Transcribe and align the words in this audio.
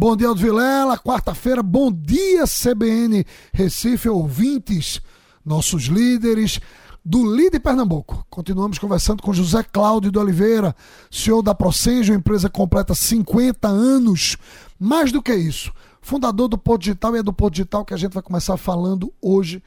Bom 0.00 0.16
dia, 0.16 0.28
Aldo 0.28 0.40
Vilela. 0.40 0.96
Quarta-feira, 0.96 1.60
bom 1.60 1.90
dia, 1.90 2.44
CBN 2.46 3.26
Recife, 3.52 4.08
ouvintes, 4.08 5.00
nossos 5.44 5.86
líderes 5.86 6.60
do 7.04 7.34
Lide 7.34 7.58
Pernambuco. 7.58 8.24
Continuamos 8.30 8.78
conversando 8.78 9.24
com 9.24 9.32
José 9.32 9.60
Cláudio 9.64 10.12
de 10.12 10.16
Oliveira, 10.20 10.72
CEO 11.10 11.42
da 11.42 11.52
Procenjo, 11.52 12.14
empresa 12.14 12.48
completa 12.48 12.94
50 12.94 13.66
anos. 13.66 14.36
Mais 14.78 15.10
do 15.10 15.20
que 15.20 15.34
isso, 15.34 15.72
fundador 16.00 16.46
do 16.46 16.56
Porto 16.56 16.82
Digital 16.82 17.16
e 17.16 17.18
é 17.18 17.22
do 17.24 17.32
Porto 17.32 17.54
Digital 17.54 17.84
que 17.84 17.92
a 17.92 17.96
gente 17.96 18.14
vai 18.14 18.22
começar 18.22 18.56
falando 18.56 19.12
hoje. 19.20 19.60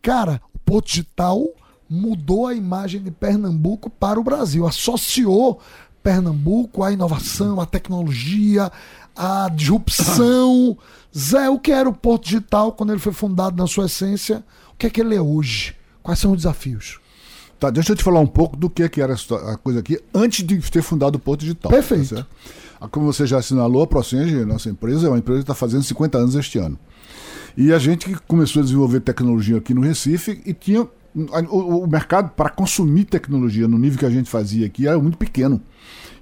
Cara, 0.00 0.40
o 0.54 0.58
Porto 0.58 0.86
Digital 0.86 1.44
mudou 1.86 2.46
a 2.46 2.54
imagem 2.54 3.02
de 3.02 3.10
Pernambuco 3.10 3.90
para 3.90 4.18
o 4.18 4.24
Brasil, 4.24 4.66
associou 4.66 5.60
Pernambuco 6.06 6.84
à 6.84 6.92
inovação, 6.92 7.60
à 7.60 7.66
tecnologia, 7.66 8.70
à 9.16 9.50
disrupção. 9.52 10.78
Zé, 11.16 11.50
o 11.50 11.58
que 11.58 11.72
era 11.72 11.88
o 11.88 11.92
Porto 11.92 12.26
Digital 12.26 12.70
quando 12.70 12.92
ele 12.92 13.00
foi 13.00 13.12
fundado 13.12 13.56
na 13.56 13.66
sua 13.66 13.86
essência? 13.86 14.44
O 14.72 14.76
que 14.76 14.86
é 14.86 14.90
que 14.90 15.00
ele 15.00 15.16
é 15.16 15.20
hoje? 15.20 15.74
Quais 16.04 16.20
são 16.20 16.30
os 16.30 16.36
desafios? 16.36 17.00
Tá, 17.58 17.70
deixa 17.70 17.90
eu 17.90 17.96
te 17.96 18.04
falar 18.04 18.20
um 18.20 18.26
pouco 18.26 18.56
do 18.56 18.70
que, 18.70 18.88
que 18.88 19.02
era 19.02 19.14
a 19.14 19.56
coisa 19.56 19.80
aqui 19.80 19.98
antes 20.14 20.46
de 20.46 20.60
ter 20.70 20.80
fundado 20.80 21.16
o 21.16 21.20
Porto 21.20 21.40
Digital. 21.40 21.72
Perfeito. 21.72 22.24
Tá 22.78 22.86
Como 22.86 23.12
você 23.12 23.26
já 23.26 23.38
assinalou, 23.38 23.82
a 23.82 23.86
Procenge, 23.88 24.44
nossa 24.44 24.70
empresa, 24.70 25.08
é 25.08 25.10
uma 25.10 25.18
empresa 25.18 25.40
que 25.40 25.42
está 25.42 25.56
fazendo 25.56 25.82
50 25.82 26.18
anos 26.18 26.36
este 26.36 26.56
ano. 26.56 26.78
E 27.56 27.72
a 27.72 27.80
gente 27.80 28.14
começou 28.28 28.60
a 28.60 28.62
desenvolver 28.62 29.00
tecnologia 29.00 29.56
aqui 29.56 29.74
no 29.74 29.80
Recife 29.80 30.40
e 30.46 30.54
tinha. 30.54 30.86
O, 31.16 31.86
mercado 31.86 32.30
para 32.30 32.50
consumir 32.50 33.04
tecnologia 33.04 33.66
no 33.66 33.78
nível 33.78 33.98
que 33.98 34.04
a 34.04 34.10
gente 34.10 34.28
fazia 34.28 34.66
aqui 34.66 34.86
era 34.86 34.98
muito 34.98 35.16
pequeno. 35.16 35.62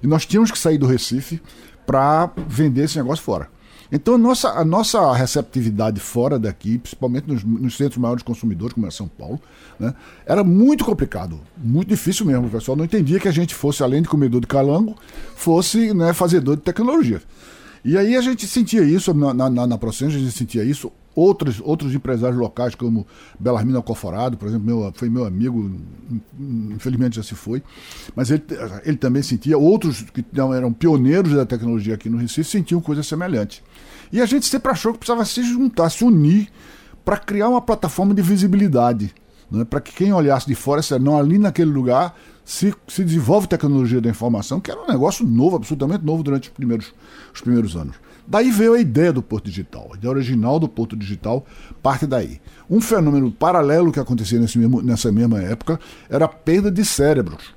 E 0.01 0.07
nós 0.07 0.25
tínhamos 0.25 0.51
que 0.51 0.57
sair 0.57 0.77
do 0.77 0.87
Recife 0.87 1.41
para 1.85 2.31
vender 2.47 2.83
esse 2.85 2.97
negócio 2.97 3.23
fora. 3.23 3.49
Então 3.91 4.15
a 4.15 4.17
nossa, 4.17 4.49
a 4.49 4.65
nossa 4.65 5.13
receptividade 5.13 5.99
fora 5.99 6.39
daqui, 6.39 6.77
principalmente 6.77 7.27
nos, 7.27 7.43
nos 7.43 7.75
centros 7.77 7.97
maiores 7.97 8.23
consumidores, 8.23 8.73
como 8.73 8.87
é 8.87 8.91
São 8.91 9.07
Paulo, 9.07 9.39
né, 9.79 9.93
era 10.25 10.43
muito 10.43 10.83
complicado, 10.83 11.39
muito 11.57 11.89
difícil 11.89 12.25
mesmo. 12.25 12.47
O 12.47 12.49
pessoal 12.49 12.75
não 12.75 12.85
entendia 12.85 13.19
que 13.19 13.27
a 13.27 13.31
gente 13.31 13.53
fosse, 13.53 13.83
além 13.83 14.01
de 14.01 14.07
comedor 14.07 14.41
de 14.41 14.47
calango, 14.47 14.95
fosse 15.35 15.93
né, 15.93 16.13
fazedor 16.13 16.55
de 16.55 16.63
tecnologia. 16.63 17.21
E 17.83 17.97
aí 17.97 18.15
a 18.15 18.21
gente 18.21 18.47
sentia 18.47 18.81
isso 18.81 19.13
na, 19.13 19.33
na, 19.33 19.49
na 19.67 19.75
a 19.75 20.09
gente 20.09 20.31
sentia 20.31 20.63
isso. 20.63 20.91
Outros, 21.15 21.61
outros 21.63 21.95
empresários 21.95 22.37
locais, 22.37 22.75
como 22.75 23.07
Belarmino 23.39 23.77
Alcoforado, 23.77 24.35
por 24.35 24.49
exemplo, 24.49 24.65
meu, 24.65 24.91
foi 24.93 25.09
meu 25.09 25.25
amigo, 25.25 25.79
infelizmente 26.71 27.15
já 27.15 27.23
se 27.23 27.35
foi, 27.35 27.63
mas 28.13 28.29
ele, 28.29 28.43
ele 28.83 28.97
também 28.97 29.23
sentia, 29.23 29.57
outros 29.57 30.01
que 30.01 30.25
não 30.33 30.53
eram 30.53 30.73
pioneiros 30.73 31.33
da 31.33 31.45
tecnologia 31.45 31.95
aqui 31.95 32.09
no 32.09 32.17
Recife 32.17 32.49
sentiam 32.49 32.81
coisa 32.81 33.01
semelhante. 33.01 33.63
E 34.11 34.21
a 34.21 34.25
gente 34.25 34.45
sempre 34.45 34.71
achou 34.71 34.91
que 34.91 34.99
precisava 34.99 35.23
se 35.23 35.41
juntar, 35.41 35.89
se 35.89 36.03
unir, 36.03 36.49
para 37.05 37.17
criar 37.17 37.49
uma 37.49 37.61
plataforma 37.61 38.13
de 38.13 38.21
visibilidade. 38.21 39.13
Né? 39.49 39.63
Para 39.63 39.79
que 39.79 39.93
quem 39.93 40.11
olhasse 40.11 40.47
de 40.47 40.55
fora, 40.55 40.81
não, 40.99 41.17
ali 41.17 41.37
naquele 41.37 41.71
lugar 41.71 42.15
se, 42.45 42.73
se 42.87 43.03
desenvolve 43.03 43.47
tecnologia 43.47 43.99
da 43.99 44.09
informação, 44.09 44.61
que 44.61 44.69
era 44.69 44.79
um 44.79 44.87
negócio 44.87 45.25
novo, 45.25 45.55
absolutamente 45.55 46.05
novo 46.05 46.21
durante 46.21 46.49
os 46.49 46.55
primeiros, 46.55 46.93
os 47.33 47.41
primeiros 47.41 47.75
anos. 47.75 47.95
Daí 48.27 48.51
veio 48.51 48.73
a 48.73 48.79
ideia 48.79 49.11
do 49.11 49.21
Porto 49.21 49.45
Digital. 49.45 49.89
A 49.93 49.97
ideia 49.97 50.11
original 50.11 50.59
do 50.59 50.67
Porto 50.67 50.95
Digital 50.95 51.45
parte 51.81 52.07
daí. 52.07 52.39
Um 52.69 52.79
fenômeno 52.79 53.31
paralelo 53.31 53.91
que 53.91 53.99
acontecia 53.99 54.39
nesse 54.39 54.57
mesmo, 54.57 54.81
nessa 54.81 55.11
mesma 55.11 55.39
época 55.39 55.79
era 56.09 56.25
a 56.25 56.27
perda 56.27 56.71
de 56.71 56.85
cérebros. 56.85 57.53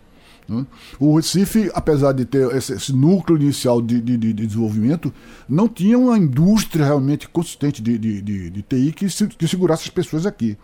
Né? 0.48 0.66
O 0.98 1.16
Recife, 1.16 1.70
apesar 1.74 2.12
de 2.12 2.24
ter 2.24 2.50
esse, 2.56 2.72
esse 2.72 2.92
núcleo 2.92 3.40
inicial 3.40 3.82
de, 3.82 4.00
de, 4.00 4.16
de, 4.16 4.32
desenvolvimento, 4.32 5.12
não 5.48 5.68
tinha 5.68 5.98
uma 5.98 6.16
indústria 6.16 6.86
realmente 6.86 7.28
consistente 7.28 7.82
de, 7.82 7.98
de 7.98 8.62
TI 8.62 8.92
que, 8.92 9.10
se, 9.10 9.26
que 9.26 9.46
segurasse 9.46 9.84
as 9.84 9.90
pessoas 9.90 10.24
aqui. 10.24 10.56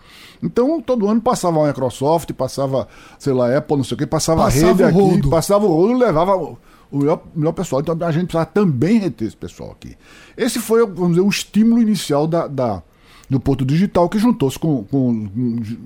Então, 0.43 0.81
todo 0.81 1.07
ano 1.07 1.21
passava 1.21 1.63
a 1.63 1.67
Microsoft, 1.67 2.33
passava, 2.33 2.89
sei 3.19 3.33
lá, 3.35 3.55
Apple, 3.57 3.77
não 3.77 3.85
sei 3.85 3.95
o 3.95 3.99
que, 3.99 4.07
passava, 4.07 4.45
passava 4.45 4.67
a 4.67 4.69
rede 4.69 4.85
aqui, 4.85 4.99
rodo. 4.99 5.31
passava 5.31 5.67
o 5.67 5.69
rolo 5.69 5.93
e 5.93 5.99
levava 5.99 6.35
o 6.35 6.59
melhor, 6.99 7.23
o 7.35 7.39
melhor 7.39 7.53
pessoal. 7.53 7.83
Então, 7.83 7.97
a 8.01 8.13
gente 8.13 8.27
precisava 8.27 8.47
também 8.47 8.99
reter 8.99 9.29
esse 9.29 9.37
pessoal 9.37 9.73
aqui. 9.73 9.97
Esse 10.37 10.59
foi, 10.61 10.87
vamos 10.87 11.11
dizer, 11.11 11.21
o 11.21 11.29
estímulo 11.29 11.83
inicial 11.83 12.27
da, 12.27 12.47
da 12.47 12.83
do 13.29 13.41
Porto 13.41 13.65
Digital, 13.65 14.09
que 14.09 14.19
juntou-se 14.19 14.59
com, 14.59 14.85
com, 14.85 15.29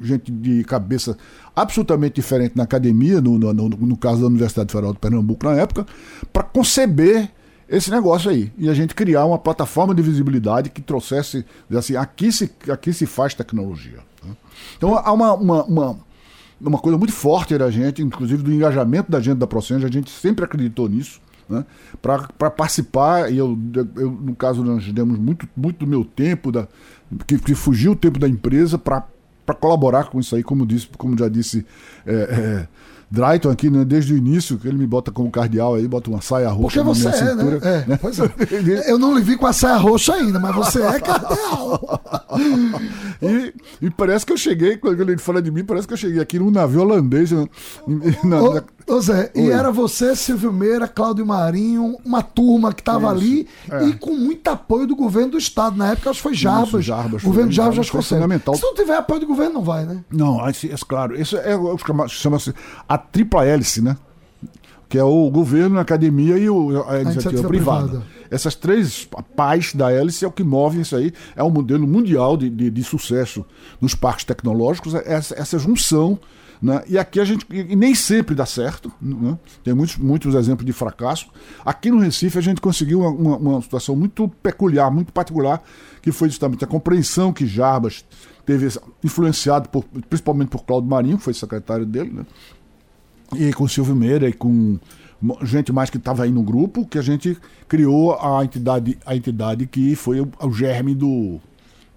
gente 0.03 0.31
de 0.31 0.65
cabeça 0.65 1.16
absolutamente 1.54 2.16
diferente 2.16 2.56
na 2.56 2.65
academia, 2.65 3.21
no, 3.21 3.38
no, 3.38 3.53
no 3.53 3.97
caso 3.97 4.21
da 4.21 4.26
Universidade 4.26 4.72
Federal 4.72 4.93
de 4.93 4.99
Pernambuco 4.99 5.47
na 5.47 5.54
época, 5.54 5.87
para 6.32 6.43
conceber 6.43 7.31
esse 7.69 7.91
negócio 7.91 8.31
aí. 8.31 8.50
E 8.56 8.69
a 8.69 8.75
gente 8.75 8.94
criar 8.94 9.25
uma 9.27 9.38
plataforma 9.38 9.94
de 9.94 10.03
visibilidade 10.03 10.71
que 10.71 10.81
trouxesse, 10.81 11.44
assim, 11.71 11.97
aqui 11.97 12.32
se, 12.32 12.50
aqui 12.71 12.93
se 12.93 13.06
faz 13.06 13.34
tecnologia. 13.34 13.98
Né? 14.25 14.34
Então 14.77 14.97
há 14.97 15.12
uma, 15.12 15.34
uma, 15.34 15.65
uma, 15.65 15.98
uma, 16.60 16.78
coisa 16.78 16.97
muito 16.97 17.12
forte 17.12 17.56
da 17.59 17.71
gente, 17.71 18.03
inclusive 18.03 18.43
do 18.43 18.53
engajamento 18.53 19.10
da 19.10 19.21
gente 19.21 19.38
da 19.38 19.47
Procenge, 19.47 19.84
a 19.84 19.91
gente 19.91 20.10
sempre 20.10 20.44
acreditou 20.44 20.88
nisso. 20.88 21.21
Né? 21.48 21.64
Para 22.03 22.50
participar, 22.50 23.32
e 23.32 23.38
eu, 23.38 23.59
eu, 23.97 24.10
no 24.10 24.34
caso, 24.34 24.62
nós 24.62 24.91
demos 24.92 25.19
muito, 25.19 25.48
muito 25.56 25.84
do 25.84 25.86
meu 25.86 26.04
tempo, 26.04 26.53
da, 26.53 26.69
que, 27.26 27.38
que 27.38 27.54
fugiu 27.54 27.92
o 27.92 27.97
tempo 27.97 28.19
da 28.19 28.28
empresa 28.28 28.76
para 28.78 29.04
colaborar 29.59 30.04
com 30.10 30.20
isso 30.20 30.36
aí, 30.36 30.42
como, 30.42 30.66
disse, 30.66 30.88
como 30.98 31.16
já 31.16 31.28
disse 31.28 31.64
é, 32.06 32.14
é, 32.14 32.69
Drayton 33.10 33.50
aqui, 33.50 33.70
né, 33.70 33.84
desde 33.84 34.12
o 34.12 34.16
início, 34.16 34.59
que 34.59 34.69
ele 34.69 34.76
me 34.76 34.86
bota 34.86 35.10
como 35.10 35.31
cardeal 35.31 35.75
aí, 35.75 35.88
bota 35.88 36.10
uma 36.10 36.20
saia 36.20 36.50
roxa 36.50 36.84
Porque 36.84 37.00
você 37.00 37.09
na 37.09 37.16
minha 37.16 37.25
é, 37.25 37.31
cintura. 37.31 37.60
Né? 37.60 37.84
É, 37.84 37.88
né? 37.88 37.98
Pois 38.00 38.19
é. 38.20 38.30
Eu 38.91 38.98
não 38.98 39.16
lhe 39.16 39.22
vi 39.22 39.36
com 39.36 39.47
a 39.47 39.53
saia 39.53 39.76
roxa 39.76 40.15
ainda, 40.15 40.38
mas 40.38 40.54
você 40.54 40.82
é 40.82 41.00
cardeal. 41.00 42.03
e, 43.22 43.54
e, 43.86 43.91
parece 43.91 44.26
que 44.26 44.32
eu 44.32 44.36
cheguei, 44.36 44.76
quando 44.76 45.00
ele 45.00 45.16
fala 45.16 45.41
de 45.41 45.50
mim, 45.50 45.65
parece 45.65 45.86
que 45.86 45.94
eu 45.94 45.98
cheguei 45.98 46.20
aqui 46.20 46.38
num 46.38 46.50
navio 46.50 46.82
holandês. 46.82 47.32
Na, 47.32 47.48
na, 48.25 48.54
na, 48.54 48.65
Ô 48.88 49.00
Zé, 49.03 49.31
Oi. 49.34 49.43
e 49.43 49.50
era 49.50 49.71
você, 49.71 50.16
Silvio 50.16 50.50
Meira, 50.50 50.88
Cláudio 50.88 51.26
Marinho, 51.26 51.99
uma 52.04 52.22
turma 52.22 52.72
que 52.72 52.81
estava 52.81 53.10
ali 53.10 53.47
é. 53.71 53.87
e 53.87 53.93
com 53.94 54.15
muito 54.15 54.49
apoio 54.49 54.87
do 54.87 54.97
governo 54.97 55.32
do 55.32 55.38
Estado. 55.38 55.76
Na 55.76 55.93
época, 55.93 56.09
acho 56.09 56.19
que 56.19 56.22
foi 56.22 56.34
Jarbas. 56.34 56.69
Isso, 56.69 56.82
Jarbas 56.82 57.22
governo 57.22 57.50
de 57.50 57.56
Jarbas 57.56 57.87
já 57.87 58.03
fundamental. 58.03 58.54
Se 58.54 58.62
não 58.62 58.75
tiver 58.75 58.97
apoio 58.97 59.21
do 59.21 59.27
governo, 59.27 59.54
não 59.54 59.62
vai, 59.62 59.84
né? 59.84 60.03
Não, 60.10 60.47
é, 60.47 60.50
é 60.50 60.77
claro. 60.87 61.21
Isso 61.21 61.37
é 61.37 61.54
o 61.54 61.77
que 61.77 62.09
chama-se 62.09 62.54
a 62.88 62.97
tripla 62.97 63.44
hélice, 63.44 63.82
né? 63.82 63.97
Que 64.88 64.97
é 64.97 65.04
o 65.04 65.31
governo, 65.31 65.78
a 65.78 65.82
academia 65.82 66.38
e 66.38 66.48
o, 66.48 66.82
a, 66.82 66.94
a 66.94 67.03
iniciativa, 67.03 67.47
privada. 67.47 67.88
privada. 67.88 68.06
Essas 68.31 68.54
três 68.54 69.06
pais 69.37 69.75
da 69.75 69.93
hélice 69.93 70.25
é 70.25 70.28
o 70.28 70.32
que 70.32 70.43
move 70.43 70.81
isso 70.81 70.97
aí. 70.97 71.12
É 71.37 71.44
um 71.44 71.50
modelo 71.50 71.87
mundial 71.87 72.38
de, 72.38 72.48
de, 72.48 72.71
de 72.71 72.84
sucesso 72.84 73.44
nos 73.81 73.94
parques 73.94 74.25
tecnológicos, 74.25 74.94
é 74.94 75.03
essa, 75.04 75.34
essa 75.38 75.59
junção 75.59 76.19
né? 76.61 76.83
E 76.89 76.99
aqui 76.99 77.21
a 77.21 77.25
gente 77.25 77.47
e 77.51 77.77
nem 77.77 77.95
sempre 77.95 78.35
dá 78.35 78.45
certo, 78.45 78.93
né? 79.01 79.39
tem 79.63 79.75
muitos, 79.75 79.97
muitos 79.97 80.35
exemplos 80.35 80.67
de 80.67 80.73
fracasso. 80.73 81.29
Aqui 81.65 81.91
no 81.91 81.99
Recife 81.99 82.37
a 82.39 82.41
gente 82.41 82.61
conseguiu 82.61 83.01
uma, 83.01 83.37
uma, 83.37 83.63
situação 83.63 83.95
muito 83.95 84.29
peculiar, 84.43 84.91
muito 84.91 85.13
particular, 85.13 85.63
que 86.03 86.11
foi 86.11 86.29
justamente 86.29 86.65
a 86.65 86.67
compreensão 86.67 87.33
que 87.33 87.47
Jarbas 87.47 88.05
teve 88.45 88.69
influenciado 89.05 89.69
por, 89.69 89.85
principalmente 90.09 90.49
por 90.49 90.65
Cláudio 90.65 90.91
Marinho, 90.91 91.19
que 91.19 91.25
foi 91.25 91.35
secretário 91.35 91.87
dele, 91.87 92.11
né? 92.11 92.27
e 93.37 93.53
com 93.53 93.69
Silvio 93.69 93.95
Meira 93.95 94.29
e 94.29 94.33
com 94.33 94.79
gente 95.43 95.73
mais 95.73 95.91
que 95.91 95.97
estava 95.97 96.25
aí 96.25 96.31
no 96.31 96.43
grupo, 96.43 96.87
que 96.87 96.99
a 96.99 97.03
gente 97.03 97.37
criou 97.67 98.15
a 98.15 98.45
entidade, 98.45 98.99
a 99.05 99.17
entidade 99.17 99.67
que 99.67 99.95
foi 99.95 100.21
o, 100.21 100.29
o 100.41 100.53
germe 100.53 100.95
do, 100.95 101.41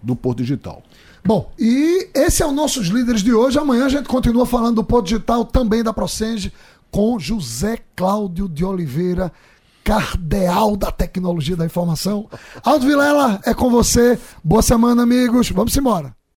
do 0.02 0.16
Porto 0.16 0.40
Digital. 0.40 0.84
Bom, 1.24 1.52
e 1.58 2.10
esse 2.14 2.42
é 2.42 2.46
o 2.46 2.52
nossos 2.52 2.88
líderes 2.88 3.22
de 3.22 3.34
hoje. 3.34 3.60
Amanhã 3.60 3.86
a 3.86 3.90
gente 3.90 4.08
continua 4.08 4.46
falando 4.46 4.76
do 4.76 4.84
Porto 4.84 5.06
Digital, 5.06 5.46
também 5.46 5.84
da 5.84 5.94
Procenge, 5.94 6.52
com 6.90 7.20
José 7.20 7.78
Cláudio 7.96 8.50
de 8.50 8.66
Oliveira, 8.66 9.32
cardeal 9.84 10.76
da 10.76 10.92
tecnologia 10.92 11.56
da 11.56 11.66
informação. 11.66 12.28
Aldo 12.64 12.86
Vilela, 12.86 13.40
é 13.46 13.54
com 13.54 13.70
você. 13.70 14.20
Boa 14.44 14.62
semana, 14.62 15.04
amigos. 15.04 15.50
Vamos 15.52 15.76
embora. 15.78 16.21